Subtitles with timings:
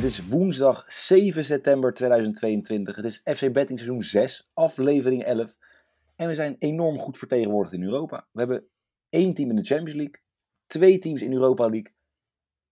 [0.00, 2.96] Het is woensdag 7 september 2022.
[2.96, 5.56] Het is FC Betting seizoen 6, aflevering 11.
[6.16, 8.26] En we zijn enorm goed vertegenwoordigd in Europa.
[8.32, 8.66] We hebben
[9.08, 10.20] één team in de Champions League,
[10.66, 11.92] twee teams in Europa League.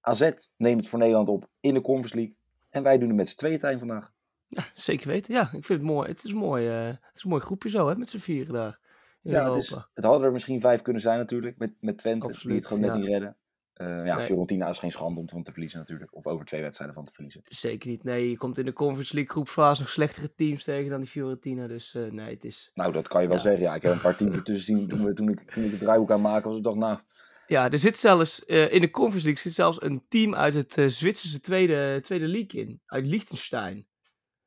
[0.00, 2.36] AZ neemt het voor Nederland op in de Conference League.
[2.70, 4.12] En wij doen het met z'n tweeën vandaag.
[4.46, 5.34] Ja, zeker weten.
[5.34, 6.08] Ja, ik vind het mooi.
[6.08, 8.78] Het is, mooi, uh, het is een mooi groepje zo, hè, met z'n vieren daar.
[9.20, 12.44] ja, het, is, het hadden er misschien vijf kunnen zijn natuurlijk, met, met Twente, Absoluut,
[12.44, 13.36] die het gewoon net niet redden.
[13.78, 14.24] Uh, ja, nee.
[14.24, 16.14] Fiorentina is geen schande om van te verliezen natuurlijk.
[16.14, 17.42] Of over twee wedstrijden van te verliezen.
[17.44, 18.04] Zeker niet.
[18.04, 21.66] Nee, je komt in de Conference League groepfase nog slechtere teams tegen dan die Fiorentina.
[21.66, 22.70] Dus uh, nee, het is...
[22.74, 23.42] Nou, dat kan je wel ja.
[23.42, 23.62] zeggen.
[23.62, 26.10] Ja, ik heb een paar teams ertussen zien toen, toen, ik, toen ik het draaiboek
[26.10, 26.56] aan maken was.
[26.56, 26.98] Ik dacht, nou...
[27.46, 30.92] Ja, er zit zelfs uh, in de Conference League zit zelfs een team uit het
[30.92, 32.80] Zwitserse tweede, tweede league in.
[32.86, 33.86] Uit Liechtenstein.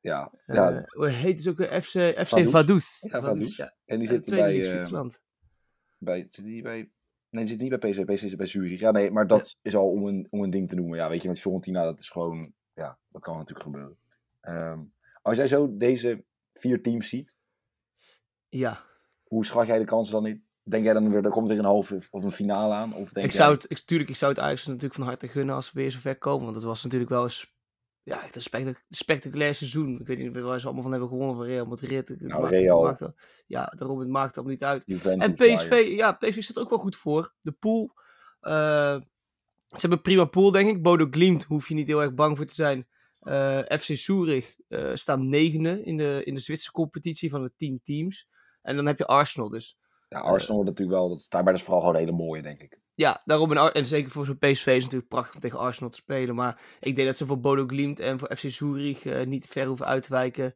[0.00, 0.32] Ja.
[0.46, 0.84] ja.
[0.86, 1.82] hoe heet het ook?
[1.82, 3.02] FC, FC Vaduz.
[3.02, 3.56] Ja, Vaduz.
[3.56, 3.74] Ja.
[3.84, 4.64] En die zit bij...
[4.64, 5.20] Zwitserland.
[5.98, 6.90] Bij, zit die bij
[7.32, 8.04] Nee, die zit niet bij PSV.
[8.04, 8.80] PSV zit bij Zurich.
[8.80, 10.98] Ja, nee, maar dat is al om een, om een ding te noemen.
[10.98, 12.52] Ja, weet je, met Fiorentina, dat is gewoon...
[12.74, 13.98] Ja, dat kan natuurlijk gebeuren.
[14.42, 17.36] Um, als jij zo deze vier teams ziet...
[18.48, 18.84] Ja.
[19.22, 20.44] Hoe schat jij de kansen dan in?
[20.62, 22.94] Denk jij dan weer, er komt weer een halve of een finale aan?
[22.94, 25.54] Of denk ik, zou het, ik, tuurlijk, ik zou het Ajax natuurlijk van harte gunnen
[25.54, 26.44] als we weer zover komen.
[26.44, 27.54] Want het was natuurlijk wel eens
[28.02, 30.00] ja, echt een spectac spectaculair seizoen.
[30.00, 32.20] Ik weet niet waar ze allemaal van hebben gewonnen van Real Madrid.
[32.20, 32.82] Nou, Real.
[32.82, 33.14] Maakte,
[33.46, 34.84] ja, daarom het maakt het niet uit.
[35.04, 37.34] en PSV, ja, PSV zit er ook wel goed voor.
[37.40, 37.92] De pool.
[38.40, 39.00] Uh,
[39.66, 40.82] ze hebben een prima pool, denk ik.
[40.82, 42.88] Bodo Glimt hoef je niet heel erg bang voor te zijn.
[43.22, 47.80] Uh, FC Zurich uh, staan negende in de, in de Zwitserse competitie van de tien
[47.84, 48.28] teams.
[48.62, 49.78] En dan heb je Arsenal dus.
[50.08, 52.80] Ja, Arsenal wordt natuurlijk wel, dat, daarbij is vooral gewoon een hele mooie, denk ik.
[52.94, 55.90] Ja, daarom en, en zeker voor zo'n PSV is het natuurlijk prachtig om tegen Arsenal
[55.90, 56.34] te spelen.
[56.34, 59.66] Maar ik denk dat ze voor Bodo Glimt en voor FC Zurich uh, niet ver
[59.66, 60.54] hoeven uit te wijken.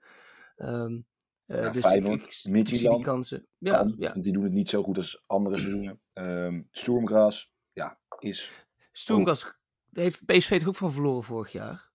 [0.56, 1.06] Um,
[1.46, 3.46] uh, ja, dus Feyenoord, die kansen.
[3.58, 4.12] Ja, kan, ja.
[4.12, 6.00] Die doen het niet zo goed als andere seizoenen.
[6.14, 8.50] Um, Sturmgras, ja, is...
[8.92, 9.54] Sturmgras
[9.92, 11.90] heeft PSV toch ook van verloren vorig jaar?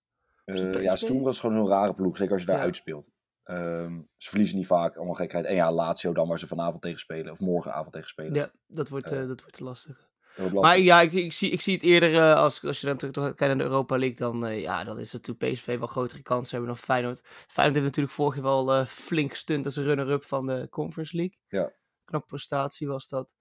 [0.46, 2.18] Uh, ja, Sturmgras is gewoon een rare ploeg.
[2.18, 2.64] Zeker als je daar ja.
[2.64, 3.10] uitspeelt.
[3.44, 5.46] Um, ze verliezen niet vaak, allemaal gekheid.
[5.46, 7.32] En ja, Lazio dan waar ze vanavond tegen spelen.
[7.32, 8.34] Of morgenavond tegen spelen.
[8.34, 10.11] Ja, dat wordt, uh, dat wordt te lastig.
[10.52, 13.14] Maar ja, ik, ik, zie, ik zie het eerder uh, als, als je dan terug
[13.14, 16.22] kijkt naar de Europa League, dan, uh, ja, dan is het natuurlijk PSV wel grotere
[16.22, 17.22] kansen hebben dan Feyenoord.
[17.24, 21.38] Feyenoord heeft natuurlijk vorig jaar wel uh, flink stunt als runner-up van de Conference League.
[21.48, 21.74] Ja.
[22.06, 23.36] Knap prestatie was dat.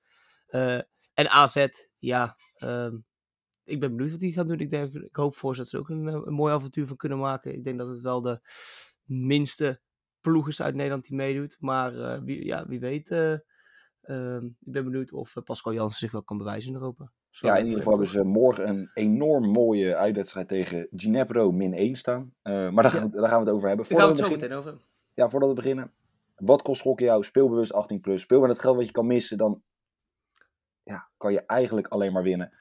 [1.15, 1.67] en AZ,
[1.99, 3.05] ja, um,
[3.65, 4.59] ik ben benieuwd wat die gaan doen.
[4.59, 6.97] Ik, denk, ik hoop voor ze dat ze er ook een, een mooi avontuur van
[6.97, 7.55] kunnen maken.
[7.55, 8.41] Ik denk dat het wel de
[9.05, 9.81] minste
[10.21, 11.57] ploeg is uit Nederland die meedoet.
[11.59, 13.09] Maar wie, ja, wie weet
[14.11, 17.11] ik ben benieuwd of uh, Pascal Jansen zich wel kan bewijzen in Europa.
[17.31, 21.75] Zo ja, in ieder geval hebben ze morgen een enorm mooie uitwedstrijd tegen Ginepro min
[21.75, 22.33] 1 staan.
[22.43, 22.99] Uh, maar daar, ja.
[22.99, 23.87] gaan we, daar, gaan we, het over hebben.
[23.87, 24.77] Voordat we het zo meteen over.
[25.15, 25.93] Ja, voordat we beginnen.
[26.37, 27.25] Wat kost gokken jou?
[27.25, 28.23] Speelbewust 18 plus.
[28.23, 29.63] Speel met het geld wat je kan missen, dan
[30.83, 32.53] ja, kan je eigenlijk alleen maar winnen.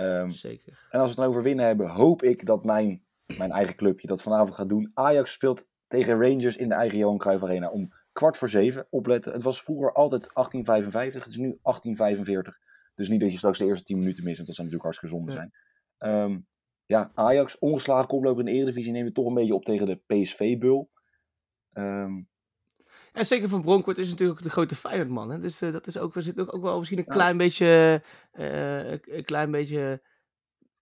[0.00, 0.86] Um, Zeker.
[0.90, 3.02] En als we het dan over winnen hebben, hoop ik dat mijn,
[3.38, 4.90] mijn eigen clubje dat vanavond gaat doen.
[4.94, 9.32] Ajax speelt tegen Rangers in de eigen Johan Cruijff Arena om kwart voor zeven opletten.
[9.32, 12.58] Het was vroeger altijd 1855, het is nu 1845.
[12.94, 15.16] Dus niet dat je straks de eerste 10 minuten mist, want dat zou natuurlijk hartstikke
[15.16, 15.52] zonde zijn.
[15.98, 16.46] Ja, um,
[16.86, 20.00] ja Ajax, ongeslagen koploper in de Eredivisie, neemt het toch een beetje op tegen de
[20.06, 20.90] PSV-bul.
[21.72, 22.28] Um,
[23.12, 25.30] en zeker van Bronkhorst is natuurlijk ook de grote Feyenoordman.
[25.30, 25.38] Hè?
[25.38, 28.02] Dus uh, dat is ook, er zit ook wel misschien een klein beetje,
[28.32, 30.02] uh, een klein beetje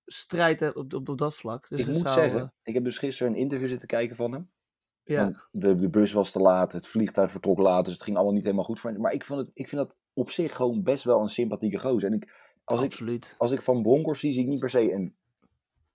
[0.04, 1.68] strijd op, op, op dat vlak.
[1.68, 2.48] Dus ik moet zou, zeggen, uh...
[2.62, 4.50] ik heb dus gisteren een interview zitten kijken van hem.
[5.06, 5.48] Ja.
[5.50, 8.44] De, de bus was te laat, het vliegtuig vertrok laat, dus het ging allemaal niet
[8.44, 9.00] helemaal goed voor hem.
[9.00, 12.08] Maar ik, vond het, ik vind dat op zich gewoon best wel een sympathieke gozer.
[12.08, 12.32] En ik,
[12.64, 13.24] als, Absoluut.
[13.24, 15.14] Ik, als ik Van Bronckhorst zie, zie ik niet per se een...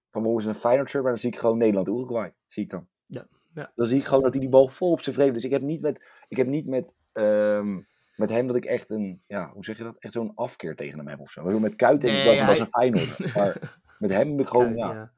[0.10, 2.34] Van Bronckhorst een Feyenoord shirt, maar dan zie ik gewoon Nederland-Uruguay.
[2.46, 2.88] Zie ik dan.
[3.06, 3.28] Ja.
[3.54, 3.72] ja.
[3.76, 5.34] Dan zie ik gewoon dat hij die bal vol op zijn vreemd.
[5.34, 8.90] Dus ik heb niet met, ik heb niet met, um, met hem dat ik echt
[8.90, 9.22] een...
[9.28, 9.98] Ja, hoe zeg je dat?
[9.98, 11.60] Echt zo'n afkeer tegen hem heb of zo.
[11.60, 13.20] Met Kuit denk ik dat was een Feyenoord.
[13.36, 14.66] Maar met hem heb ik gewoon...
[14.66, 14.94] Kuit, ja.
[14.94, 15.12] ja.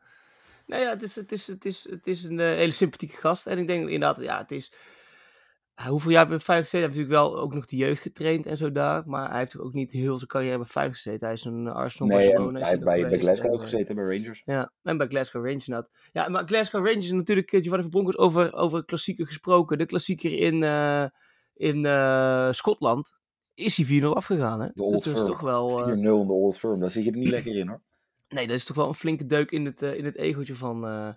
[0.73, 3.47] Nou ja, het is, het is, het is, het is een uh, hele sympathieke gast.
[3.47, 4.71] En ik denk inderdaad, ja, het is...
[5.87, 6.79] hoeveel jaar bij Feyenoord gezeten?
[6.79, 9.03] Hij heeft natuurlijk wel ook nog de jeugd getraind en zo daar.
[9.05, 11.25] Maar hij heeft ook niet heel zijn carrière bij Feyenoord gezeten.
[11.25, 12.59] Hij is een Arsenal, Nee, Barcelona.
[12.59, 14.41] hij heeft bij, Glasgow en, ook eh, gezeten, bij Rangers.
[14.45, 15.91] Ja, en bij Glasgow Rangers inderdaad.
[16.11, 19.77] Ja, maar Glasgow Rangers is natuurlijk, eh, Giovanni van Bronckhorst, over, over klassieker gesproken.
[19.77, 21.05] De klassieker in, eh,
[21.53, 23.21] in eh, Schotland
[23.53, 24.61] is hij 4-0 afgegaan.
[24.61, 24.67] Hè?
[24.73, 25.25] De Old dat is Firm.
[25.25, 25.79] toch wel...
[25.79, 27.81] eh, 4-0 in de Old Firm, daar zit je er niet lekker in hoor.
[28.33, 30.85] Nee, dat is toch wel een flinke deuk in het, eh, in het egootje van,
[30.87, 31.09] eh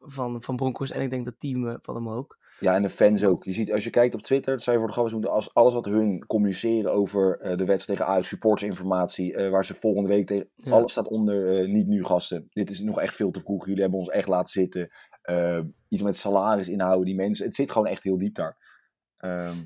[0.00, 0.92] van, van Bronckhorst.
[0.92, 2.38] En ik denk dat team eh, van hem ook.
[2.60, 3.44] Ja, en de fans ook.
[3.44, 5.54] Je ziet, als je kijkt op Twitter, dat zou je voor de grap moeten, als
[5.54, 10.48] alles wat hun communiceren over de wedstrijd tegen Ajax, supportersinformatie, waar ze volgende week tegen,
[10.56, 10.72] Ja.
[10.72, 12.48] alles staat onder, niet nu gasten.
[12.52, 14.90] Dit is nog echt veel te vroeg, jullie hebben ons echt laten zitten.
[15.88, 18.56] Iets met salaris inhouden, die mensen, het zit gewoon echt heel diep daar.
[19.16, 19.56] Ehm,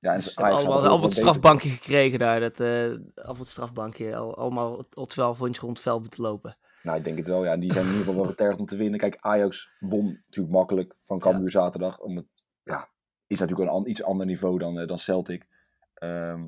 [0.00, 1.16] ja, en Ajax hebben gaat allemaal, het beter.
[1.16, 2.40] strafbankje gekregen daar.
[2.40, 4.16] Dat, eh af het strafbankje.
[4.16, 6.56] Al, allemaal al 12 rondjes rond het veld moeten lopen.
[6.82, 7.44] Nou, ik denk het wel.
[7.44, 8.98] Ja, die zijn in ieder geval wel getergd om te winnen.
[8.98, 11.98] Kijk, Ajax won natuurlijk makkelijk van Cambuur zaterdag.
[12.00, 12.26] Om het,
[12.62, 12.88] ja,
[13.26, 15.46] is natuurlijk een an- iets ander niveau dan, eh, dan Celtic.
[15.94, 16.46] Ehm,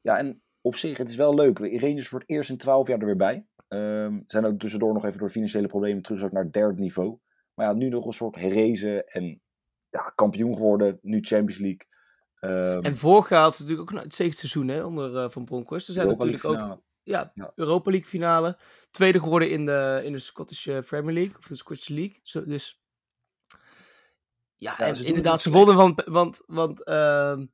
[0.00, 1.58] ja, en op zich, het is wel leuk.
[1.58, 3.46] Rangers voor het eerst in 12 jaar er weer bij.
[3.68, 7.18] Ehm, zijn ook tussendoor nog even door financiële problemen terug naar derde niveau.
[7.54, 9.40] Maar ja, nu nog een soort herrezen en
[9.90, 10.98] ja, kampioen geworden.
[11.02, 11.80] Nu Champions League.
[12.44, 15.44] Ehm, En vorig jaar had ze natuurlijk ook een uitstekend seizoen hè, onder eh, Van
[15.44, 15.88] Bronckhorst.
[15.88, 17.52] Er zijn natuurlijk ook ja, Ja.
[17.54, 18.58] Europa League finale.
[18.90, 21.36] Tweede geworden in de, in de Scottish eh, Premier League.
[21.38, 22.20] Of de Scottish League.
[22.22, 22.82] Zo, dus
[24.54, 25.98] ja, Ja, en ze inderdaad, het ze wonnen van...
[26.04, 27.46] Want, want ehm,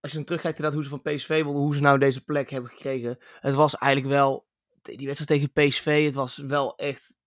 [0.00, 2.50] als je dan terugkijkt inderdaad hoe ze van PSV wonnen, hoe ze nou deze plek
[2.50, 3.18] hebben gekregen.
[3.40, 4.46] Het was eigenlijk wel,
[4.82, 7.18] die wedstrijd tegen PSV, het was wel echt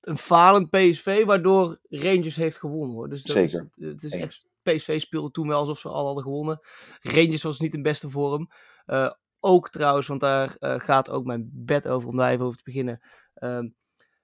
[0.00, 3.08] een falend PSV, waardoor Rangers heeft gewonnen hoor.
[3.08, 3.68] Dus dat Zeker.
[3.74, 6.60] Is, het is echt, PSV speelde toen wel alsof ze al hadden gewonnen.
[7.00, 8.50] Rangers was niet in beste vorm.
[8.84, 9.10] Eh,
[9.40, 12.64] ook trouwens, want daar eh, gaat ook mijn bed over, om daar even over te
[12.64, 13.00] beginnen.
[13.34, 13.68] Ehm,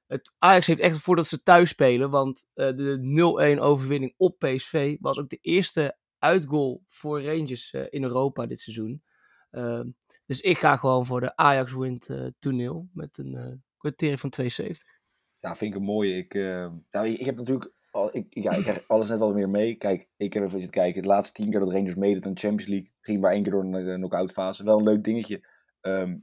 [0.06, 4.38] het Ajax heeft echt voordeel dat ze thuis spelen, want eh, de 0-1 overwinning op
[4.38, 9.02] PSV was ook de eerste uitgoal voor Rangers in Europa dit seizoen.
[9.50, 9.90] Ehm,
[10.26, 12.08] dus ik ga gewoon voor de Ajax wint
[12.38, 14.88] 2-0 met een kwartier van 72.
[15.38, 16.16] Ja, vind ik een mooie.
[16.16, 16.34] Ik,
[16.90, 17.72] nou, ik heb natuurlijk.
[17.94, 19.74] Al, ik, ja, ik krijg alles net wat meer mee.
[19.74, 21.02] Kijk, ik heb even zitten kijken.
[21.02, 22.92] De laatste tien keer dat Rangers meedeed aan de Champions League.
[23.00, 24.64] ging maar één keer door de knock-out fase.
[24.64, 25.46] Wel een leuk dingetje.
[25.80, 26.16] Ehm,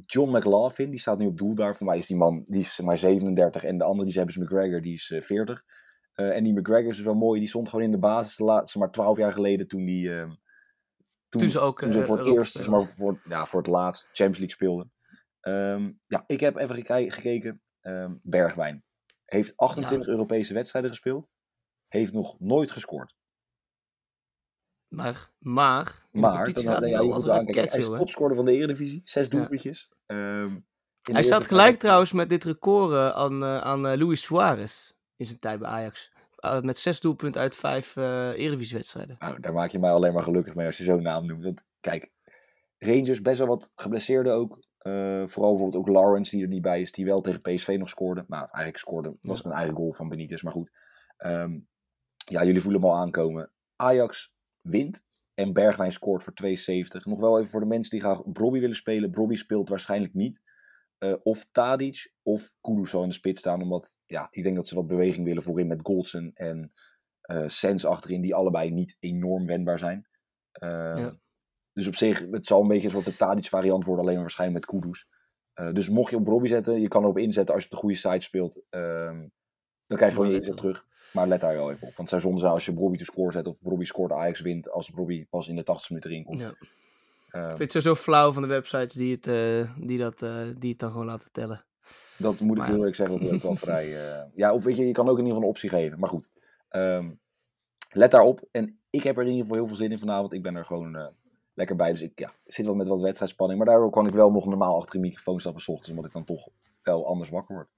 [0.00, 1.76] John McLaughlin, die staat nu op doel daar.
[1.76, 3.64] Voor mij is die man, die is maar 37.
[3.64, 5.64] En de andere die ze hebben is McGregor, die is eh, 40.
[6.14, 7.40] Eh, en die McGregor is dus wel mooi.
[7.40, 10.14] Die stond gewoon in de basis de laatste, maar 12 jaar geleden toen die.
[10.14, 10.30] ehm,
[11.28, 13.70] Toen ze ook, toen ze eh, voor het eerst, zeg maar, voor, ja, voor het
[13.70, 14.92] laatst Champions League speelden.
[15.40, 16.74] Ehm, ja, ik heb even
[17.12, 17.62] gekeken.
[18.22, 18.84] Bergwijn
[19.30, 21.28] heeft 28 Europese wedstrijden gespeeld.
[21.88, 23.14] Heeft nog nooit gescoord.
[24.88, 29.00] Maar, maar, Maar, dan, gaat hij ja, als een is topscorer van de Eredivisie.
[29.04, 29.90] Zes doelpuntjes.
[30.06, 30.56] Ehm,
[31.02, 35.26] Hij staat gelijk trouwens met dit record eh, aan, eh, aan eh, Luis Suarez in
[35.26, 36.12] zijn tijd bij Ajax.
[36.60, 39.16] Met zes doelpunten uit vijf Eredivisie-wedstrijden.
[39.18, 41.44] Nou, daar maak je mij alleen maar gelukkig mee als je zo'n naam noemt.
[41.44, 42.10] Want kijk,
[42.78, 44.58] Rangers best wel wat geblesseerden ook.
[44.82, 47.88] Uh, vooral bijvoorbeeld ook Lawrence die er niet bij is, die wel tegen PSV nog
[47.88, 48.24] scoorde.
[48.28, 50.70] Nou, eigenlijk scoorde, was het een eigen goal van Benitez, maar goed.
[51.18, 51.68] Um,
[52.14, 53.50] ja, jullie voelen hem al aankomen.
[53.76, 55.04] Ajax wint
[55.34, 57.06] en Bergwijn scoort voor 72.
[57.06, 59.10] Nog wel even voor de mensen die graag Brobby willen spelen.
[59.10, 60.40] Brobby speelt waarschijnlijk niet.
[60.98, 63.62] Uh, of Tadic of Kudus zal in de spits staan.
[63.62, 66.72] Omdat ja, ik denk dat ze wat beweging willen voorin met Goldson en
[67.32, 68.20] uh, Sens achterin.
[68.20, 70.08] Die allebei niet enorm wendbaar zijn.
[70.62, 71.18] Uh, ja.
[71.80, 74.04] Dus op zich, het zal een beetje een soort de Tadic variant worden.
[74.04, 75.06] Alleen waarschijnlijk met Kudus.
[75.54, 77.80] Uh, dus mocht je op Brobby zetten, je kan erop inzetten als je op de
[77.80, 78.60] goede site speelt.
[78.70, 79.32] Um,
[79.86, 80.86] dan krijg je gewoon je inzet terug.
[81.12, 81.96] Maar let daar wel even op.
[81.96, 83.46] Want het zou zonde zijn als je Brobby te score zet.
[83.46, 84.70] Of Brobby scoort Ajax wint.
[84.70, 86.40] Als Brobby pas in de 80 minuten erin komt.
[86.40, 86.46] Ja.
[86.46, 90.42] Um, ik vind het sowieso flauw van de websites die het, uh, die dat, uh,
[90.58, 91.64] die het dan gewoon laten tellen.
[92.16, 93.96] Dat moet ik heel eerlijk zeggen, dat is ook wel vrij...
[94.34, 95.98] Ja, of weet je, je kan ook in ieder geval een optie geven.
[95.98, 96.30] Maar goed,
[96.70, 97.20] um,
[97.90, 98.48] let daarop.
[98.50, 100.32] En ik heb er in ieder geval heel veel zin in vanavond.
[100.32, 101.12] Ik ben er gewoon
[101.54, 101.90] lekker bij.
[101.90, 103.58] Dus ik ja, zit wel met wat wedstrijdspanning.
[103.58, 105.90] Maar daardoor kan ik wel nog normaal achter de microfoon stappen s ochtends.
[105.90, 106.48] Omdat ik dan toch
[106.82, 107.68] wel anders wakker word.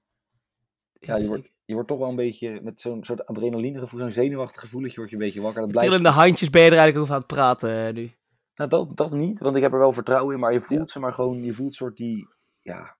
[0.92, 4.10] Ja, je, wordt, je wordt toch wel een beetje met zo'n soort adrenaline gevoel, zo'n
[4.10, 5.60] zenuwachtig gevoeletje word je een beetje wakker.
[5.60, 5.88] Dat blijft...
[5.88, 8.12] Trillende handjes ben je er eigenlijk over aan het praten uh, nu.
[8.54, 10.86] Nou, dat, dat niet, want ik heb er wel vertrouwen in, maar je voelt ja.
[10.86, 12.28] ze maar gewoon, je voelt soort die,
[12.60, 12.96] ja...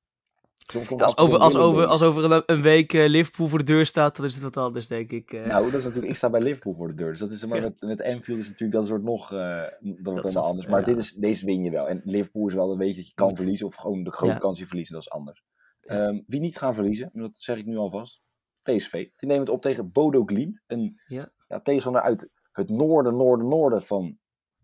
[0.73, 3.87] Soms komt als, over, als, over, als over een, week uh, Liverpool voor de deur
[3.87, 5.33] staat, dan is het wat anders, denk ik.
[5.33, 5.47] Uh.
[5.47, 7.57] Nou, dat is natuurlijk, ik sta bij Liverpool voor de deur, dus dat is maar
[7.57, 7.63] ja.
[7.63, 10.67] met, met Anfield is natuurlijk, dat soort nog, uh, dat wordt anders.
[10.67, 11.89] Maar dit is, deze win je wel.
[11.89, 14.59] En Liverpool is wel een beetje dat je kan verliezen, of gewoon de grote kans
[14.59, 15.43] je verliezen, dat is anders.
[15.83, 18.23] Um, wie niet gaan verliezen, dat zeg ik nu alvast,
[18.63, 18.93] PSV.
[18.93, 20.63] Die nemen het op tegen Bodo Glimt.
[20.67, 21.31] Een ja.
[21.49, 24.19] Ja, tegenstander uit het noorden, noorden, noorden van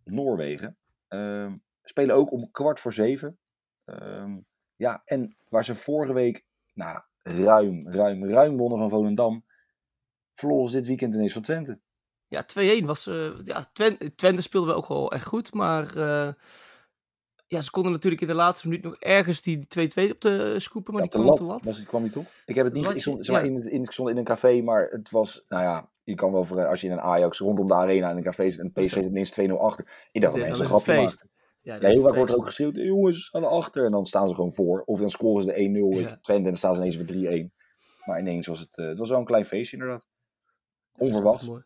[0.05, 0.77] Noorwegen.
[1.09, 3.39] Um, spelen ook om kwart voor zeven.
[3.85, 4.47] Um,
[4.79, 6.45] ja, en waar ze vorige week
[6.75, 9.45] nou, ruim, ruim, ruim wonnen van Volendam.
[10.35, 11.81] Verloren ze dit weekend ineens van Twente.
[12.29, 12.47] Ja,
[12.81, 13.07] 2-1 was...
[13.07, 15.97] eh, ja, Twente, Twente speelde wel ook wel echt goed, maar...
[15.97, 16.33] eh,
[17.47, 19.61] ja, ze konden natuurlijk in de laatste minuut nog ergens die 2-2
[20.11, 21.65] op de scoopen, maar Ja, die kwam lat, op de lat.
[21.65, 22.27] Was, kwam die toch?
[22.47, 22.89] Ik heb het niet.
[22.89, 23.41] Ik stond, ja.
[23.41, 26.45] in, in, ik stond in een café, maar het was, nou ja, je kan wel
[26.45, 28.93] voor, als je in een Ajax rondom de arena in een café zit en PSV
[28.93, 30.09] zit ineens 2-0 achter.
[30.13, 31.11] Ik dacht dat mensen een grapje.
[31.75, 33.85] Ja, heel vaak wordt er ook geschreeuwd, "Eh, jongens, staan er achter.
[33.85, 34.83] En dan staan ze gewoon voor.
[34.85, 36.19] Of dan scoren ze de 1-0 weet je, Ja.
[36.23, 37.53] Twente en dan staan ze ineens weer 3-1.
[38.05, 40.09] Maar ineens was het, eh, het was wel een klein feestje inderdaad.
[41.47, 41.63] Mooi.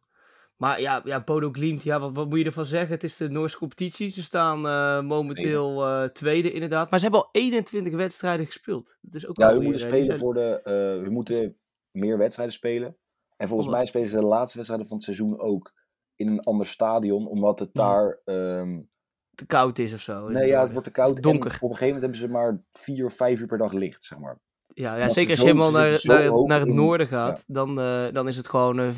[0.57, 2.91] Maar ja, ja Bodo Glimt, ja, wat, wat moet je ervan zeggen?
[2.91, 4.11] Het is de Noorse competitie.
[4.11, 6.91] Ze staan eh, momenteel eh, tweede inderdaad.
[6.91, 8.99] Maar ze hebben al 21 wedstrijden gespeeld.
[9.01, 10.61] Dat is ook Ja, we moeten spelen zijn voor de,
[11.05, 11.57] we moeten
[11.91, 12.97] meer wedstrijden spelen.
[13.37, 15.73] En volgens Omdat- mij spelen ze de laatste wedstrijden van het seizoen ook
[16.17, 18.81] in een ander stadion, omdat het daar ehm,
[19.35, 20.29] te koud is of zo.
[20.29, 21.23] Nee, ja, het wordt te koud.
[21.23, 21.51] Donker.
[21.51, 24.05] En op een gegeven moment hebben ze maar vier of vijf uur per dag licht,
[24.05, 24.39] zeg maar.
[24.75, 26.01] Ja, ja zeker ze als je helemaal naar,
[26.47, 28.89] naar, het in- noorden gaat, dan, eh, dan is het gewoon eh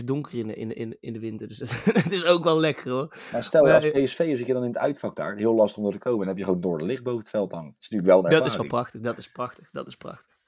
[0.00, 1.48] 24-7 donker in de, in, in, in de winter.
[1.48, 1.58] Dus
[2.02, 3.14] het is ook wel lekker hoor.
[3.32, 5.86] Maar stel, Maar als PSV zit je dan in het uitvak daar, heel lastig om
[5.86, 6.18] er te komen.
[6.20, 7.70] En dan heb je gewoon noorderlicht boven het veld hangen.
[7.72, 10.38] Dat is natuurlijk wel een Dat is wel prachtig, dat is prachtig, dat is prachtig.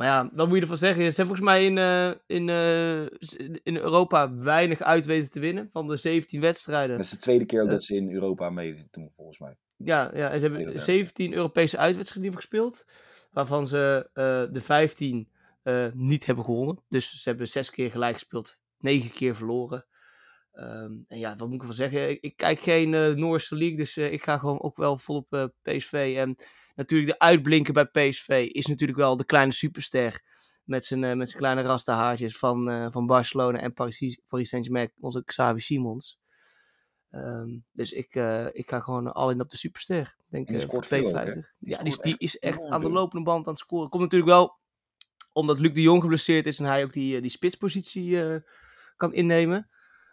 [0.00, 3.00] Maar ja, dan moet je ervan zeggen, ze hebben volgens mij in, eh, in, eh,
[3.62, 5.70] in Europa weinig uit weten te winnen.
[5.70, 6.96] Van de 17 wedstrijden.
[6.96, 7.72] Dat is de tweede keer ook Eh.
[7.72, 9.56] dat ze in Europa mee doen, volgens mij.
[9.76, 12.84] Ja, ja, en ze hebben of 17 Europese uitwedstrijden gespeeld.
[13.30, 14.08] Waarvan ze
[14.52, 15.28] de 15
[15.62, 16.82] eh, niet hebben gewonnen.
[16.88, 19.86] Dus ze hebben zes keer gelijk gespeeld, negen keer verloren.
[20.52, 22.10] Ehm, en ja, wat moet ik ervan zeggen?
[22.10, 26.14] Ik, ik kijk geen Noorse League, dus ik ga gewoon ook wel volop PSV.
[26.16, 26.36] En
[26.74, 30.22] natuurlijk de uitblinker bij PSV is natuurlijk wel de kleine superster.
[30.64, 34.92] Met zijn, eh, met zijn kleine rastahaartjes van, eh, van Barcelona en Paris, Paris Saint-Germain,
[35.00, 36.18] onze Xavi Simons.
[37.10, 40.16] Ehm, dus ik, eh, ik ga gewoon al in op de superster.
[40.28, 41.20] Denk En die scoort voor veel ook, hè?
[41.20, 41.54] 52.
[41.58, 43.88] Die ja, die, die is echt aan de lopende band aan het scoren.
[43.88, 44.58] Komt natuurlijk wel
[45.32, 48.42] omdat Luc de Jong geblesseerd is en hij ook die, die spitspositie
[48.96, 49.70] kan innemen.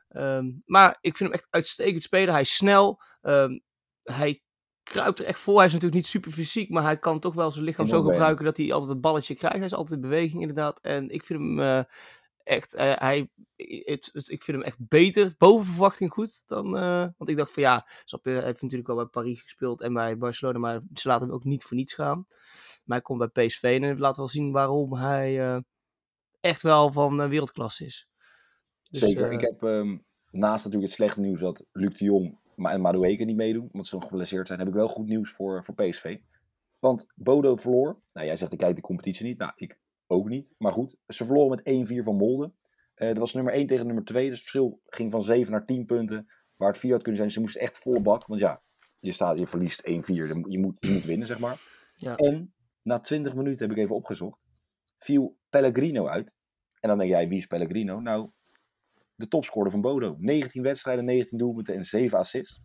[0.07, 2.33] Ehm, maar ik vind hem echt uitstekend spelen.
[2.33, 3.01] Hij is snel.
[3.21, 3.59] Ehm,
[4.03, 4.41] hij
[4.87, 5.55] kruipt er echt voor.
[5.57, 8.45] Hij is natuurlijk niet super fysiek, maar hij kan toch wel zijn lichaam zo gebruiken
[8.45, 9.57] dat hij altijd het balletje krijgt.
[9.57, 10.79] Hij is altijd in beweging inderdaad.
[10.81, 11.83] En ik vind hem eh,
[12.43, 16.43] echt, eh, hij, het, het- ik vind hem echt beter, boven verwachting goed.
[16.45, 19.41] Dan, eh, want ik dacht van ja, snap je, hij heeft natuurlijk wel bij Paris
[19.41, 22.25] gespeeld en bij Barcelona, maar ze laten hem ook niet voor niets gaan.
[22.83, 25.63] Maar hij komt bij PSV en laten wel zien waarom hij
[26.39, 28.07] echt wel van wereldklasse is.
[28.89, 29.31] Dus, Zeker.
[29.31, 29.97] ik heb ehm,
[30.31, 33.85] naast natuurlijk het slechte nieuws dat Luc de Jong ma- en Madueke niet meedoen, omdat
[33.87, 36.17] ze nog geblesseerd zijn, heb ik wel goed nieuws voor, voor PSV.
[36.79, 38.01] Want Bodo verloor.
[38.13, 39.37] Nou, jij zegt ik kijk de competitie niet.
[39.37, 40.53] Nou, ik ook niet.
[40.57, 42.51] Maar goed, ze verloren met 1-4 van Molde.
[42.93, 44.29] Eh dat was nummer 1 tegen nummer 2.
[44.29, 46.27] Dus het verschil ging van 7 naar 10 punten.
[46.55, 47.31] Waar het 4 had kunnen zijn.
[47.31, 48.25] Ze moesten echt volle bak.
[48.25, 48.61] Want ja,
[48.99, 50.27] je, staat, je verliest 1-4.
[50.27, 51.61] dan moet- Je moet, je moet winnen, zeg maar.
[51.95, 52.15] Ja.
[52.15, 54.41] En na 20 minuten heb ik even opgezocht.
[54.97, 56.35] Viel Pellegrino uit.
[56.79, 57.99] En dan denk jij, wie is Pellegrino?
[57.99, 58.29] Nou,
[59.17, 60.15] de topscorer van Bodo.
[60.19, 62.61] 19 wedstrijden, 19 doelpunten en 7 assists.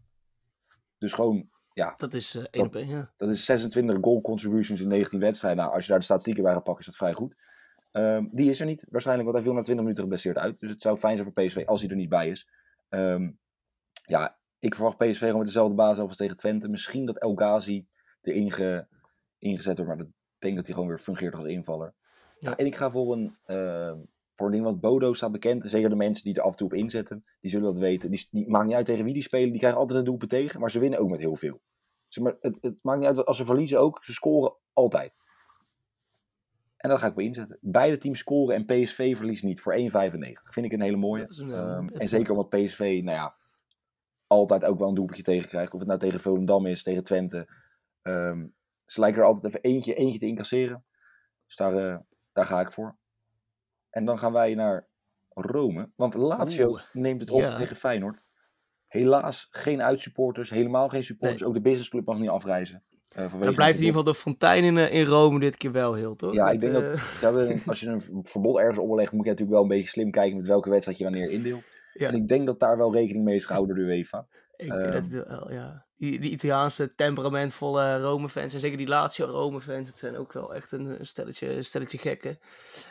[0.99, 3.13] Dus gewoon, ja, Dat is één op één, ja.
[3.17, 5.61] dat is 26 goal contributions in 19 wedstrijden.
[5.63, 7.37] Nou, als je daar de statistieken bij gaat pakken, is dat vrij goed.
[7.91, 10.59] Ehm, die is er niet, waarschijnlijk, want hij viel na 20 minuten geblesseerd uit.
[10.59, 12.49] Dus het zou fijn zijn voor PSV als hij er niet bij is.
[12.89, 13.31] Ehm,
[14.07, 16.69] ja, ik verwacht PSV gewoon met dezelfde basis als tegen Twente.
[16.69, 17.87] Misschien dat El Ghazi
[18.21, 18.87] erin ge-
[19.39, 21.95] ingezet wordt, maar ik denk dat hij gewoon weer fungeert als invaller.
[22.39, 22.51] Ja.
[22.51, 22.57] Ja.
[22.57, 23.99] en ik ga voor een, ehm,
[24.35, 25.63] voor een ding, want Bodo staat bekend.
[25.67, 28.11] Zeker de mensen die er af en toe op inzetten, die zullen dat weten.
[28.11, 30.61] Die, die maakt niet uit tegen wie die spelen, die krijgen altijd een doelpunt tegen,
[30.61, 31.61] maar ze winnen ook met heel veel.
[32.09, 35.17] Zeg maar, het, het maakt niet uit, als ze verliezen ook, ze scoren altijd.
[36.77, 37.59] En dat ga ik op inzetten.
[37.61, 39.83] Beide teams scoren en PSV verliest niet voor 1,95.
[40.51, 41.25] Vind ik een hele mooie.
[41.27, 43.37] Een, eh, Ehm, en zeker omdat PSV, nou ja,
[44.27, 45.73] altijd ook wel een doelpuntje tegen krijgt.
[45.73, 47.49] Of het nou tegen Volendam is, tegen Twente.
[48.03, 48.47] Ehm,
[48.85, 50.85] ze lijken er altijd even eentje, eentje te incasseren.
[51.47, 51.99] Dus daar, eh,
[52.33, 52.97] daar ga ik voor.
[53.93, 54.87] En dan gaan wij naar
[55.29, 55.91] Rome.
[55.97, 57.57] Want Lazio Oeh, neemt het op ja.
[57.57, 58.25] tegen Feyenoord.
[58.87, 61.41] Helaas geen uitsupporters, helemaal geen supporters.
[61.41, 61.49] Nee.
[61.49, 62.83] Ook de businessclub mag niet afreizen.
[63.09, 65.73] eh, vanwege Dan blijft in ieder geval de fontein in, eh, in Rome dit keer
[65.73, 66.33] wel heel, toch?
[66.35, 69.57] Ja, Dat, ik denk dat eh, als je een verbod ergens oplegt, moet je natuurlijk
[69.57, 71.69] wel een beetje slim kijken met welke wedstrijd je wanneer indeelt.
[71.93, 72.09] Ja.
[72.09, 74.27] En ik denk dat daar wel rekening mee is gehouden door de UEFA.
[74.57, 75.13] Ik denk dat Ehm.
[75.13, 75.87] het wel, ja.
[76.03, 80.73] Die, die Italiaanse temperamentvolle Rome-fans, en zeker die Lazio Rome-fans, het zijn ook wel echt
[80.73, 82.39] een stelletje, stelletje gekken.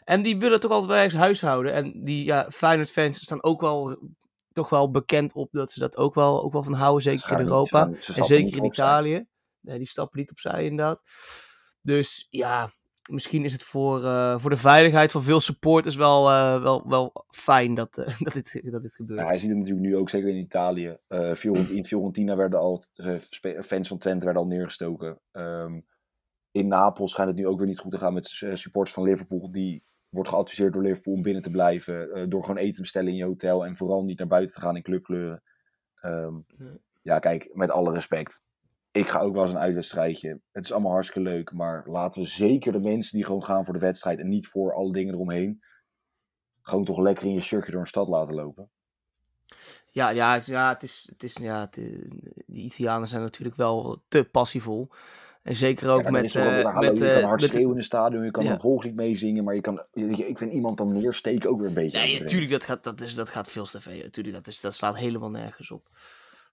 [0.03, 1.73] En die willen toch altijd wel ergens huishouden.
[1.73, 3.97] En die ja, Feyenoord-fans staan ook wel,
[4.53, 7.45] toch wel bekend op dat ze dat ook wel, ook wel van houden, zeker in
[7.45, 7.89] Europa.
[7.95, 8.65] ze En zeker in.
[8.65, 9.25] Italië.
[9.59, 11.01] Nee, die stappen niet opzij inderdaad.
[11.81, 12.71] Dus ja,
[13.11, 17.25] misschien is het voor, eh, voor de veiligheid van veel supporters wel, eh, wel, wel
[17.29, 19.19] fijn dat, eh, dat, dit, dat dit gebeurt.
[19.19, 20.97] Ja, hij ziet het natuurlijk nu ook, zeker in Italië.
[21.69, 22.83] In Fiorentina werden al,
[23.61, 25.19] fans van Twente werden al neergestoken.
[25.31, 25.79] Ehm,
[26.51, 29.51] in Napels schijnt het nu ook weer niet goed te gaan met supporters van Liverpool.
[29.51, 32.29] Die wordt geadviseerd door Liverpool om binnen te blijven.
[32.29, 33.65] door gewoon eten te bestellen in je hotel.
[33.65, 35.43] En vooral niet naar buiten te gaan in clubkleuren.
[36.01, 36.35] Ehm,
[37.01, 38.41] ja, kijk, met alle respect.
[38.91, 40.39] Ik ga ook wel eens een uitwedstrijdje.
[40.51, 41.51] Het is allemaal hartstikke leuk.
[41.51, 44.19] Maar laten we zeker de mensen die gewoon gaan voor de wedstrijd.
[44.19, 45.63] En niet voor alle dingen eromheen.
[46.61, 48.69] Gewoon toch lekker in je shirtje door een stad laten lopen.
[49.91, 51.85] Ja, ja, ja, het is, het is, ja, het, eh,
[52.45, 54.89] die Italianen zijn natuurlijk wel te passievol.
[55.43, 57.49] En zeker ook Ja, met, is toch ook- eh, met, je eh, kan hard met-
[57.49, 58.51] schreeuwen in een stadion, je kan Ja.
[58.51, 61.73] een volkslied meezingen, maar je kan, je, ik vind iemand dan neersteken ook weer een
[61.73, 61.97] beetje.
[61.97, 65.29] Nee, natuurlijk, dat gaat, dat, is, dat gaat veel te dat, is, dat slaat helemaal
[65.29, 65.89] nergens op.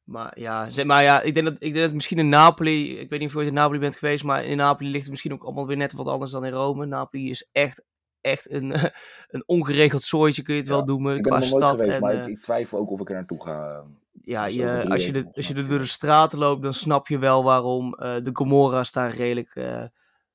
[0.09, 3.11] Maar ja, zeg maar ja, ik denk dat, ik denk dat misschien in Napoli, ik
[3.11, 5.33] weet niet of je ooit in Napoli bent geweest, maar in Napoli ligt het misschien
[5.33, 6.87] ook allemaal weer net wat anders dan in Rome.
[6.87, 7.85] Napoli is echt,
[8.21, 8.73] echt een,
[9.35, 11.71] een ongeregeld soortje, kun je het Ja, wel noemen, Ik ben qua stad.
[11.71, 13.85] geweest, en, maar eh, ik, ik twijfel ook of ik er naartoe ga.
[14.23, 16.75] ja, je, over drie als, je de, als je er door de straten loopt, dan
[16.75, 19.85] snap je wel waarom eh, de Gomorra's daar redelijk eh,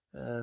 [0.09, 0.41] eh,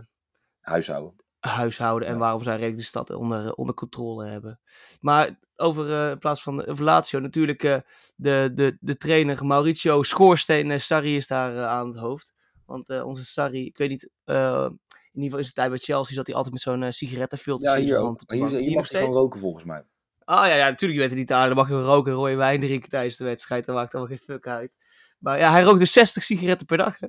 [0.60, 1.14] Huishouden.
[1.40, 2.20] Huishouden en Ja.
[2.20, 4.60] waarom zij redelijk de stad onder, onder controle hebben.
[5.00, 7.76] Maar over, eh, in plaats van over Lazio, natuurlijk eh,
[8.16, 12.34] de, de, de trainer Mauricio Schoorsteen eh, Sarri is daar eh, aan het hoofd.
[12.66, 14.66] Want eh, onze Sarri, ik weet niet, eh,
[15.12, 17.70] in ieder geval is het tijd bij Chelsea, zat hij altijd met zo'n eh sigarettenfilter
[17.70, 18.18] Ja, hier ook.
[18.18, 19.84] de Hier, hier Hier mag je gewoon roken volgens mij.
[20.24, 22.88] Ah ja, ja, natuurlijk, je bent in Italië, dan mag je roken, rode wijn drinken
[22.88, 24.72] tijdens de wedstrijd, dat maakt allemaal geen fuck uit.
[25.18, 26.98] Maar ja, hij rookt dus 60 sigaretten per dag.
[26.98, 27.06] Hè?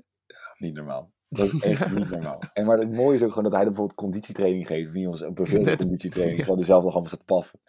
[0.57, 1.11] Niet normaal.
[1.33, 2.41] Dat is echt niet normaal.
[2.53, 4.91] En maar het mooie is ook gewoon dat hij bijvoorbeeld conditietraining geeft.
[4.91, 6.37] Wie ons beveelt Net- conditietraining.
[6.37, 7.59] Terwijl hij zelf nog allemaal staat paffen.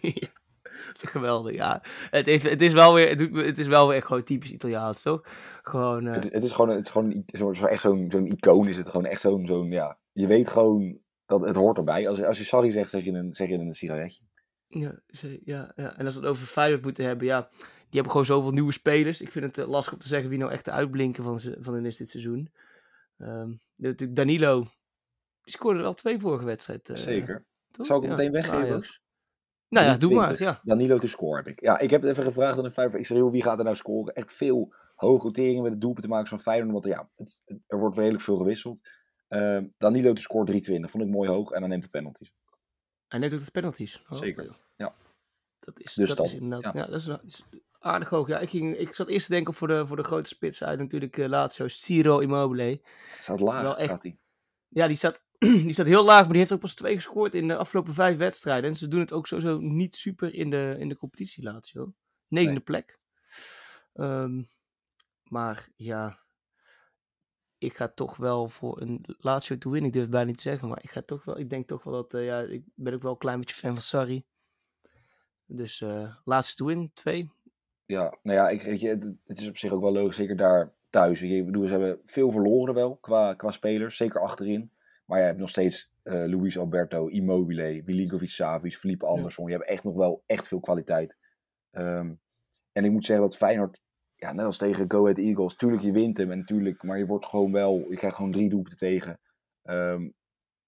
[0.00, 0.28] Ja,
[0.88, 1.82] dat is geweldig, ja.
[2.10, 4.52] Het, heeft, het, is wel weer, het, doet, het is wel weer echt gewoon typisch
[4.52, 5.20] Italiaans, toch?
[5.62, 8.06] Gewoon, eh, Het, is, het is gewoon, het is gewoon een- zo, zo, echt zo'n
[8.10, 8.68] zo'n icoon.
[8.68, 9.98] Is het gewoon echt zo'n, zo'n, ja.
[10.12, 12.08] Je weet gewoon dat het hoort erbij.
[12.08, 14.22] Als, je- als je sorry zegt, zeg je een, zeg je een sigaretje.
[14.68, 18.10] ja, ze- ja, ja, en als we het over Feyenoord moeten hebben, ja, die hebben
[18.10, 19.20] gewoon zoveel nieuwe spelers.
[19.20, 21.74] Ik vind het eh, lastig om te zeggen wie nou echt de uitblinken van, van
[21.74, 22.50] hen is dit seizoen.
[23.22, 24.60] Ehm, natuurlijk Danilo,
[25.40, 26.88] die scoorde er al twee vorige wedstrijd.
[26.88, 27.46] eh, Zeker.
[27.70, 27.86] toch?
[27.86, 29.00] Zal ik Ja, meteen weggeven.
[29.68, 30.38] Nou ja, doe maar, 3,20.
[30.38, 30.60] ja.
[30.62, 31.60] Danilo te score heb ik.
[31.60, 32.98] Ja, ik heb het even gevraagd aan de vijver.
[32.98, 34.14] Ik zei, joh, wie gaat er nou scoren?
[34.14, 36.72] Echt veel hoge roteringen met het doelpunt te maken van Feyenoord.
[36.72, 38.80] Want ja, het, er wordt redelijk veel gewisseld.
[39.28, 40.90] Ehm, Danilo te score 3,20.
[40.90, 41.50] Vond ik mooi hoog.
[41.50, 42.32] En dan neemt de penalties.
[43.08, 44.02] En net ook de penalties.
[44.08, 44.94] Oh, Zeker, ja.
[45.58, 46.80] Dat is, Dus dat dan, is inderdaad, ja.
[46.80, 46.86] ja.
[46.86, 47.44] dat is, dat is
[47.82, 48.28] aardig hoog.
[48.28, 50.78] Ja, ik, ging, ik zat eerst te denken voor de, voor de grote spits uit
[50.78, 52.80] natuurlijk uh, Lazio, Ciro Immobile.
[53.20, 54.18] Staat laag, Wel echt- staat hij.
[54.68, 57.48] Ja, die staat, die staat heel laag, maar die heeft ook pas twee gescoord in
[57.48, 58.70] de afgelopen vijf wedstrijden.
[58.70, 61.94] En ze doen het ook sowieso niet super in de, in de competitie, Lazio.
[62.28, 62.64] Negende Nee.
[62.64, 63.00] plek.
[63.92, 64.42] Ehm,
[65.22, 66.20] maar ja,
[67.58, 69.84] ik ga toch wel voor een Lazio to win.
[69.84, 71.82] Ik durf het bijna niet te zeggen, maar ik, ga toch wel, ik denk toch
[71.82, 74.24] wel dat, eh, ja, ik ben ook wel een klein beetje fan van Sarri.
[75.46, 77.30] Dus eh Lazio to win, twee.
[77.92, 80.16] Ja, nou ja, ik, weet je, het, het is op zich ook wel logisch.
[80.16, 81.20] Zeker daar thuis.
[81.20, 83.96] Je, ik bedoel, ze hebben veel verloren wel qua, qua spelers.
[83.96, 84.70] Zeker achterin.
[85.06, 89.46] Maar je hebt nog steeds eh Luis Alberto, Immobile, Milinkovic Savic, Felipe Anderson.
[89.46, 91.16] Je hebt echt nog wel echt veel kwaliteit.
[91.70, 92.12] Ehm,
[92.72, 93.80] en ik moet zeggen dat Feyenoord,
[94.16, 97.06] ja, net als tegen Go Ahead Eagles, tuurlijk je wint hem en natuurlijk, maar je
[97.06, 99.20] wordt gewoon wel, je krijgt gewoon drie doelpunten tegen.
[99.62, 100.08] Ehm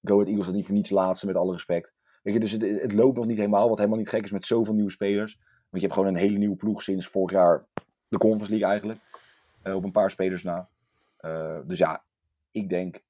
[0.03, 1.95] Go Ahead Eagles had niet voor niets laatste, met alle respect.
[2.23, 4.45] Weet je, dus het, het loopt nog niet helemaal, wat helemaal niet gek is met
[4.45, 5.39] zoveel nieuwe spelers.
[5.75, 7.63] Want je hebt gewoon een hele nieuwe ploeg sinds vorig jaar
[8.09, 9.01] de Conference League eigenlijk.
[9.63, 10.69] Eh, op een paar spelers na.
[11.17, 12.05] Eh, dus ja,
[12.51, 13.03] ik denk...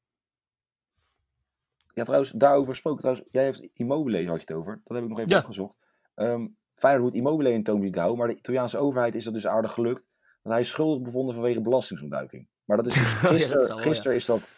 [1.86, 3.00] Ja, trouwens, daarover gesproken.
[3.00, 4.80] Trouwens, jij heeft Immobile, had je het over.
[4.84, 5.38] Dat heb ik nog even Ja.
[5.38, 5.76] opgezocht.
[6.14, 8.18] Ehm Feyenoord moet Immobile in toom zien te houden.
[8.18, 10.08] Maar de Italiaanse overheid is dat dus aardig gelukt.
[10.42, 12.48] Want hij is schuldig bevonden vanwege belastingontduiking.
[12.64, 13.90] Maar dat is dus Oh dat gisteren, zal wel, ja.
[13.90, 14.50] gisteren is dat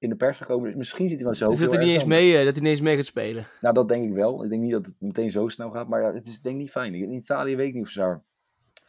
[0.00, 0.66] in de pers gekomen.
[0.66, 1.48] Dus misschien zit hij wel zo.
[1.48, 3.46] Dus dat hij niet eens mee, eh, dat hij niet eens mee gaat spelen.
[3.60, 4.44] Nou, dat denk ik wel.
[4.44, 5.88] Ik denk niet dat het meteen zo snel gaat.
[5.88, 6.94] Maar ja, het is denk ik niet fijn.
[6.94, 8.22] In Italië weet ik niet of ze daar...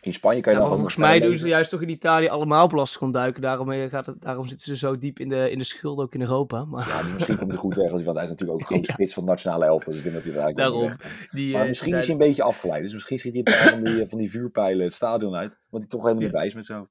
[0.02, 2.68] In Spanje kan je Ja, dan volgens mij doen ze juist toch in Italië allemaal
[2.68, 3.42] belasting ontduiken.
[3.42, 6.14] Daarom, eh, gaat het, daarom zitten ze zo diep in de, in de schuld ook
[6.14, 6.66] in Europa.
[6.66, 7.90] Maar Ja, misschien komt hij goed weg.
[7.92, 8.94] Want hij is natuurlijk ook gewoon Ja.
[8.94, 9.94] spits van het nationale elftal.
[9.94, 10.92] Dus ik denk dat hij Daarom.
[11.32, 12.84] die, Maar eh, misschien zijn- is hij een beetje afgeleid.
[12.84, 15.58] Dus misschien schiet hij een paar van die, van die vuurpijlen het stadion uit.
[15.70, 16.88] Want hij toch helemaal niet bij is met zo.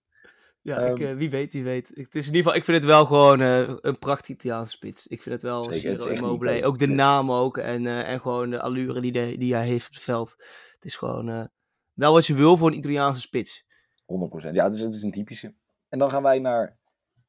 [0.63, 1.89] Ja, Ehm, ik, eh, wie weet, wie weet.
[1.89, 5.07] Het is in ieder geval, ik vind het wel gewoon eh, een prachtig Italiaanse spits.
[5.07, 6.65] Ik vind het wel Zeker, Ciro Immobile.
[6.65, 7.59] Ook de naam ook.
[7.59, 10.31] En, eh, en gewoon de allure die, de, die hij heeft op het veld.
[10.75, 11.45] Het is gewoon eh,
[11.93, 13.65] wel wat je wil voor een Italiaanse spits.
[14.05, 14.55] 100%.
[14.55, 15.55] Ja, het is, het is een typische.
[15.89, 16.79] En dan gaan wij naar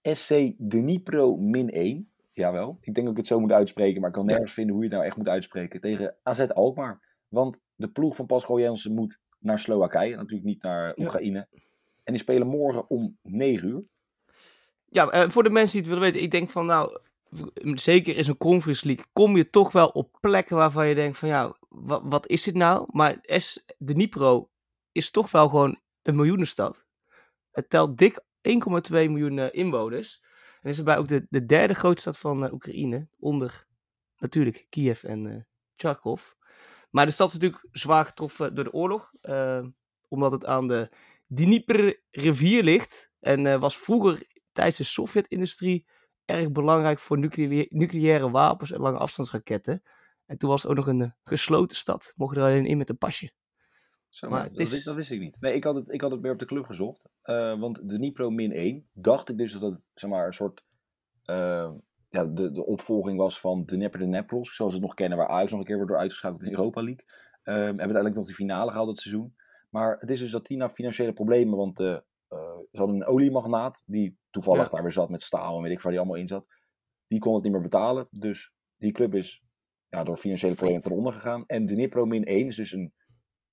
[0.01, 2.11] SC Dnipro min 1.
[2.31, 2.77] Jawel.
[2.81, 3.99] Ik denk dat ik het zo moet uitspreken.
[4.01, 4.31] Maar ik kan Ja.
[4.31, 5.81] nergens vinden hoe je het nou echt moet uitspreken.
[5.81, 7.01] Tegen AZ Alkmaar.
[7.27, 10.15] Want de ploeg van Pascal Jensen moet naar Slowakije.
[10.15, 11.47] Natuurlijk niet naar Ja.
[12.03, 13.83] En die spelen morgen om 9 uur.
[14.85, 16.21] Ja, eh, voor de mensen die het willen weten.
[16.21, 16.99] Ik denk van nou,
[17.73, 21.27] zeker in zo'n Conference League kom je toch wel op plekken waarvan je denkt van
[21.27, 21.57] ja,
[22.03, 22.87] wat, is dit nou?
[22.91, 24.49] Maar S, de Dnipro
[24.91, 26.85] is toch wel gewoon een miljoenenstad.
[27.51, 28.23] Het telt dik 1,2
[28.91, 30.23] miljoen eh, inwoners.
[30.61, 33.07] En is erbij ook de, de derde grootste stad van eh, Oekraïne.
[33.19, 33.65] Onder
[34.17, 36.31] natuurlijk Kiev en, Charkov.
[36.89, 39.11] Maar de stad is natuurlijk zwaar getroffen door de oorlog.
[40.07, 40.89] omdat het aan de
[41.35, 43.11] Dnieper-rivier ligt.
[43.19, 45.87] En eh, was vroeger tijdens de Sovjet-industrie
[46.25, 49.81] erg belangrijk voor nuclea- nucleaire wapens en lange afstandsraketten.
[50.25, 52.13] En toen was het ook nog een eh, gesloten stad.
[52.15, 53.31] Mocht er alleen in met een pasje.
[54.09, 55.37] Zo, Maar dat, is- wist- dat wist ik niet.
[55.41, 57.09] Nee, ik had het, ik had het meer op de club gezocht.
[57.21, 60.63] Eh, want de Nipro min 1 dacht ik dus dat het zeg maar, een soort
[62.09, 64.55] ja, de, de opvolging was van de Nepper de Nepros.
[64.55, 66.55] Zoals we het nog kennen, waar Ajax nog een keer wordt door uitgeschakeld in de
[66.57, 67.05] Europa League.
[67.43, 69.35] Hebben uiteindelijk nog de finale gehaald dat seizoen.
[69.71, 71.97] Maar het is dus dat die na financiële problemen, want eh,
[72.71, 74.69] ze hadden een oliemagnaat die toevallig Ja.
[74.69, 76.45] daar weer zat met staal en weet ik waar die allemaal in zat.
[77.07, 78.07] Die kon het niet meer betalen.
[78.11, 79.43] Dus die club is
[79.87, 81.43] ja, door financiële problemen ten onder gegaan.
[81.47, 82.93] En de Nipro min 1 is dus een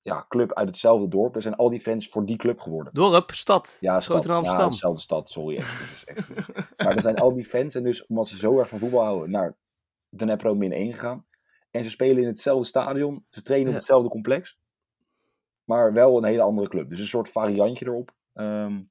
[0.01, 1.35] ja, club uit hetzelfde dorp.
[1.35, 2.95] Er zijn al die fans voor die club geworden.
[2.95, 3.77] Dorp, stad.
[3.81, 4.25] Ja, stad.
[4.25, 5.57] Ja, dezelfde stad, sorry.
[5.57, 6.47] excuses, excuses.
[6.77, 9.31] maar er zijn al die fans en dus omdat ze zo erg van voetbal houden
[9.31, 9.57] naar
[10.09, 11.27] de Nepro min 1 gegaan.
[11.71, 13.27] En ze spelen in hetzelfde stadion.
[13.31, 13.73] Ze trainen Ja.
[13.75, 14.59] op hetzelfde complex.
[15.69, 16.89] Maar wel een hele andere club.
[16.89, 18.15] Dus een soort variantje erop.
[18.33, 18.83] Ehm,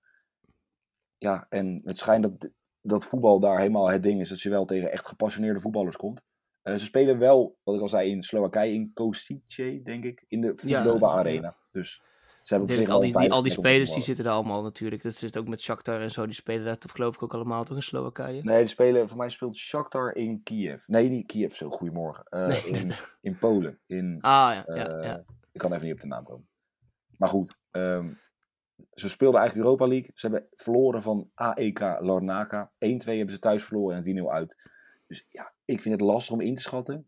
[1.17, 4.29] ja, en het schijnt dat, dat voetbal daar helemaal het ding is.
[4.29, 6.21] Dat je wel tegen echt gepassioneerde voetballers komt.
[6.61, 10.25] Eh, ze spelen wel, wat ik al zei, in Slowakije, in Kosice, denk ik.
[10.27, 11.13] In de Vlodova ja.
[11.13, 11.55] Arena.
[11.71, 12.01] Dus
[12.41, 14.23] ze hebben op denk zich dat al die, die, al die 50 spelers die zitten
[14.23, 15.03] daar allemaal natuurlijk.
[15.03, 16.25] Dat zit ook met Shakhtar en zo.
[16.25, 18.43] Die spelen daar toch geloof ik ook allemaal toch in Slowakije.
[18.43, 20.87] Nee, die spelen, voor mij speelt Shakhtar in Kiev.
[20.87, 22.23] Nee, niet Kiev, zo, goedemorgen.
[22.29, 23.79] Eh, Nee, in, in Polen.
[23.85, 25.23] In, Ah ja, ja, eh, ja.
[25.51, 26.47] Ik kan even niet op de naam komen.
[27.17, 28.09] Maar goed, ehm,
[28.93, 30.11] ze speelden eigenlijk Europa League.
[30.13, 32.71] Ze hebben verloren van AEK Larnaca.
[32.79, 34.55] 1-2 hebben ze thuis verloren en 10-0 uit.
[35.07, 37.07] Dus ja, ik vind het lastig om in te schatten.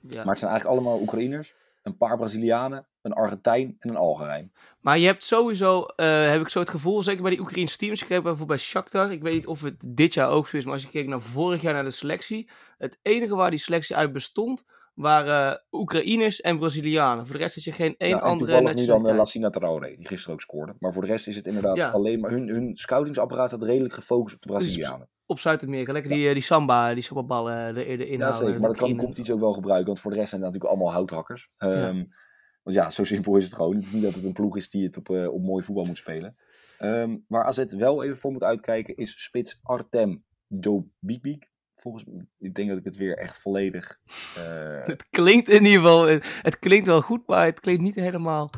[0.00, 0.16] ja.
[0.16, 1.54] Maar het zijn eigenlijk allemaal Oekraïners.
[1.82, 4.52] Een paar Brazilianen, een Argentijn en een Algerijn.
[4.80, 8.02] Maar je hebt sowieso, eh, heb ik zo het gevoel, zeker bij die Oekraïnse teams,
[8.02, 10.64] ik heb bijvoorbeeld bij Shakhtar, ik weet niet of het dit jaar ook zo is,
[10.64, 13.96] maar als je kijkt naar vorig jaar naar de selectie, het enige waar die selectie
[13.96, 14.64] uit bestond,
[14.98, 17.26] waren Oekraïners en Brazilianen.
[17.26, 19.16] Voor de rest is er geen één Ja, en andere toevallig nu dan eh, nationaliteit.
[19.18, 20.74] Lassina Traoré, die gisteren ook scoorde.
[20.78, 21.90] Maar voor de rest is het inderdaad Ja.
[21.90, 22.30] alleen maar...
[22.30, 25.08] Hun, hun scoutingsapparaat staat redelijk gefocust op de Brazilianen.
[25.26, 28.60] Op Zuid-Amerika, lekker die, eh, die samba, die sambaballen er, erin Ja, zeker.
[28.60, 29.86] Maar dat kan de competitie ook wel gebruiken.
[29.86, 31.50] Want voor de rest zijn het natuurlijk allemaal houthakkers.
[31.56, 32.04] Ehm,
[32.62, 33.76] Want ja, zo simpel is het gewoon.
[33.76, 35.84] Het is niet dat het een ploeg is die het op, eh, op mooi voetbal
[35.84, 36.36] moet spelen.
[36.78, 41.50] Ehm, waar AZ wel even voor moet uitkijken is spits Artem Dobibik.
[41.80, 43.98] Volgens mij, ik denk dat ik het weer echt volledig...
[44.36, 46.06] eh, Het klinkt in ieder geval,
[46.42, 48.50] het klinkt wel goed, maar het klinkt niet helemaal...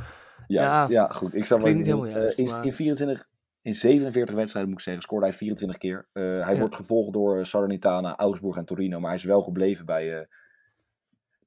[0.47, 1.35] Juist, ja, goed.
[1.35, 3.29] Ik zou klinkt niet helemaal eh, juist, in, maar- in 24,
[3.61, 6.09] in 47 wedstrijden moet ik zeggen, scoorde hij 24 keer.
[6.13, 6.59] Eh, hij Ja.
[6.59, 10.27] wordt gevolgd door eh, Salernitana, Augsburg en Torino, maar hij is wel gebleven bij, eh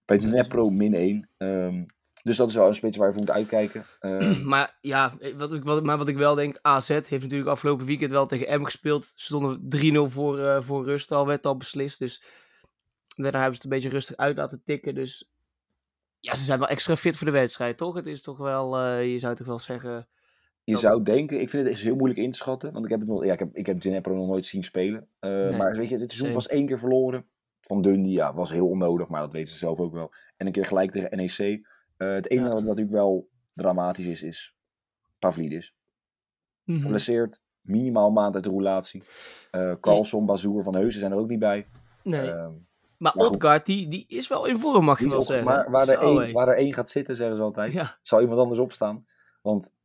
[0.06, 1.30] bij Dnepro min 1.
[1.38, 1.84] Ehm,
[2.24, 3.86] dus dat is wel een spits waar je voor moet uitkijken.
[4.00, 7.86] Ehm, Maar ja, wat ik, wat, maar wat ik wel denk, AZ heeft natuurlijk afgelopen
[7.86, 9.06] weekend wel tegen Emmen gespeeld.
[9.06, 9.62] Ze stonden
[10.08, 12.00] 3-0 voor, eh, voor rust al, werd al beslist.
[12.00, 12.24] Dus
[13.16, 14.96] daarna hebben ze het een beetje rustig uit laten tikken.
[14.96, 15.30] Dus
[16.20, 17.96] ja, ze zijn wel extra fit voor de wedstrijd, toch?
[17.96, 20.08] Het is toch wel, eh, je zou toch wel zeggen...
[20.64, 22.92] je dat- zou denken, ik vind het is heel moeilijk in te schatten, want ik
[22.92, 25.08] heb, het nog, ja, ik heb, ik heb nog nooit zien spelen.
[25.20, 27.26] Eh, Nee, maar weet je, dit seizoen was één keer verloren.
[27.62, 30.12] Van Dundee, ja, was heel onnodig, maar dat weten ze zelf ook wel.
[30.38, 31.68] En een keer gelijk tegen NEC.
[32.08, 32.54] Eh, het enige Ja.
[32.54, 34.56] wat natuurlijk wel dramatisch is, is
[35.20, 35.76] Pavlidis.
[36.66, 37.42] geblesseerd.
[37.62, 39.04] Minimaal maand uit de roulatie.
[39.52, 41.68] Eh Carlson, Bazoer, Van Heusen zijn er ook niet bij.
[42.04, 42.52] Nee, Ehm,
[42.98, 43.28] maar maar.
[43.28, 45.46] Odgaard, die, die is wel in vorm, mag je wel zeggen.
[45.46, 48.40] maar waar er, één, waar er één gaat zitten, zeggen ze altijd, Ja, zal iemand
[48.40, 49.06] anders opstaan.
[49.42, 49.76] Want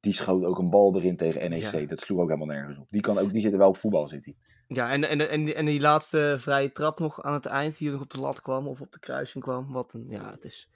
[0.00, 1.62] die schoot ook een bal erin tegen NEC.
[1.62, 1.86] Ja.
[1.86, 2.86] Dat sloeg ook helemaal nergens op.
[2.90, 4.36] Die, kan ook, die zit er wel op voetbal, zit hij.
[4.66, 8.00] ja en, en, en, en die laatste vrije trap nog aan het eind, die nog
[8.00, 9.72] op de lat kwam of op de kruising kwam.
[9.72, 10.70] Wat een, ja, het is...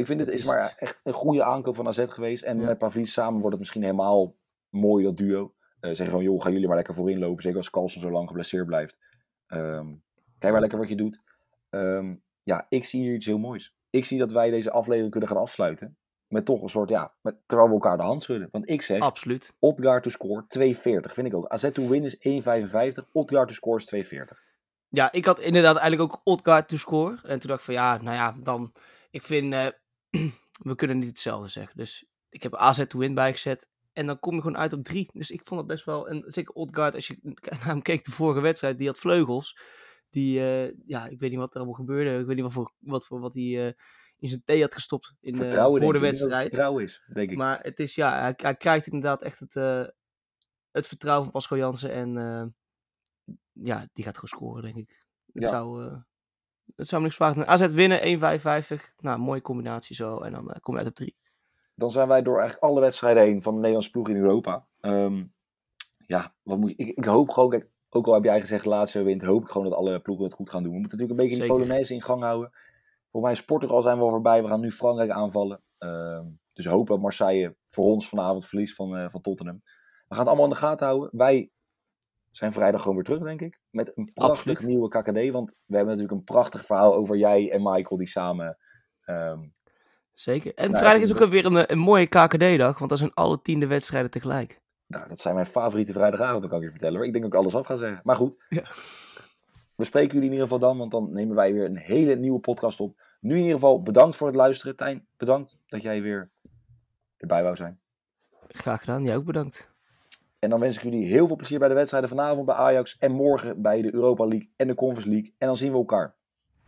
[0.00, 2.44] Ik vind het is maar echt een goede aankoop van AZ geweest.
[2.44, 4.34] En met Pavlidis samen wordt het misschien helemaal
[4.68, 5.54] mooi, dat duo.
[5.80, 7.42] Eh zeggen gewoon, joh, gaan jullie maar lekker voorin lopen.
[7.42, 8.98] Zeker als Carlson zo lang geblesseerd blijft.
[9.46, 9.86] Ehm,
[10.38, 11.20] kijk maar lekker wat je doet.
[11.70, 13.76] Ehm, ja, ik zie hier iets heel moois.
[13.90, 15.96] Ik zie dat wij deze aflevering kunnen gaan afsluiten.
[16.28, 18.48] Met toch een soort, ja, met, terwijl we elkaar de hand schudden.
[18.52, 19.56] Want ik zeg, Absoluut.
[19.58, 21.12] Odgaard to score 2,40.
[21.12, 21.48] Vind ik ook.
[21.48, 23.10] AZ to win is 1,55.
[23.12, 24.48] Odgaard to score is 2,40.
[24.88, 27.18] Ja, ik had inderdaad eigenlijk ook Odgaard to score.
[27.22, 28.72] En toen dacht ik van ja, nou ja, dan...
[29.10, 29.66] Ik vind, eh,
[30.68, 31.76] we kunnen niet hetzelfde zeggen.
[31.76, 33.68] Dus ik heb AZ to win bijgezet.
[33.92, 35.08] En dan kom je gewoon uit op drie.
[35.12, 36.08] Dus ik vond het best wel...
[36.08, 39.58] En zeker Odgaard, als je naar hem keek de vorige wedstrijd, die had vleugels.
[40.10, 42.18] Die, eh, ja, ik weet niet wat er allemaal gebeurde.
[42.20, 43.72] Ik weet niet wat voor wat, voor, wat hij eh,
[44.16, 46.42] in zijn thee had gestopt in, eh, voor de dat wedstrijd.
[46.48, 47.36] vertrouwen is, denk ik.
[47.36, 49.54] Maar het is, ja, hij, hij krijgt inderdaad echt het,
[50.70, 51.92] het vertrouwen van Pascal Jansen.
[51.92, 52.14] En
[53.52, 55.04] ja, die gaat gewoon scoren, denk ik.
[55.32, 55.48] Het Ja.
[55.48, 56.00] zou,
[56.76, 57.46] het zou me niks vragen.
[57.46, 58.94] AZ winnen, 1,55.
[58.98, 60.18] Nou, mooie combinatie zo.
[60.18, 61.16] En dan eh, kom je uit op 3.
[61.74, 64.66] dan zijn wij door eigenlijk alle wedstrijden heen van de Nederlandse ploeg in Europa.
[64.80, 65.24] Ehm,
[66.06, 69.02] ja, wat moet je, ik, ik hoop gewoon, kijk, ook al heb jij gezegd laatste
[69.02, 70.72] wint, hoop ik gewoon dat alle ploegen het goed gaan doen.
[70.72, 71.56] We moeten natuurlijk een beetje Zeker.
[71.56, 72.50] de Polonaise in gang houden.
[73.10, 74.42] Voor mij is Portugal zijn we al voorbij.
[74.42, 75.62] We gaan nu Frankrijk aanvallen.
[75.78, 79.60] Ehm, dus hopen dat Marseille voor ons vanavond verliest van, eh, van Tottenham.
[80.08, 81.10] We gaan het allemaal in de gaten houden.
[81.12, 81.50] Wij
[82.30, 83.60] zijn vrijdag gewoon weer terug, denk ik.
[83.70, 84.62] Met een prachtig Absoluut.
[84.62, 85.30] nieuwe KKD.
[85.30, 88.58] Want we hebben natuurlijk een prachtig verhaal over jij en Michael die samen...
[89.04, 89.38] ehm,
[90.12, 90.54] Zeker.
[90.54, 93.66] En Nou, vrijdag is ook weer een, een mooie KKD-dag, want dan zijn alle tiende
[93.66, 94.60] wedstrijden tegelijk.
[94.86, 96.96] nou, dat zijn mijn favoriete vrijdagavond, dat kan ik je vertellen.
[96.96, 97.06] hoor.
[97.06, 98.00] Ik denk dat ik alles af ga zeggen.
[98.04, 98.44] Maar goed.
[98.48, 98.62] Ja.
[99.74, 102.40] We spreken jullie in ieder geval dan, want dan nemen wij weer een hele nieuwe
[102.40, 103.00] podcast op.
[103.20, 104.76] Nu in ieder geval bedankt voor het luisteren.
[104.76, 106.30] Tijn, bedankt dat jij weer
[107.16, 107.80] erbij wou zijn.
[108.48, 109.70] Graag gedaan, jij ook bedankt.
[110.40, 112.96] En dan wens ik jullie heel veel plezier bij de wedstrijden vanavond bij Ajax.
[112.98, 115.34] En morgen bij de Europa League en de Conference League.
[115.38, 116.14] En dan zien we elkaar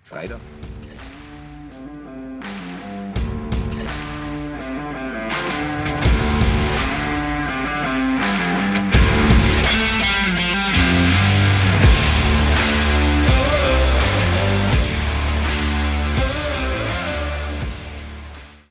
[0.00, 0.40] vrijdag.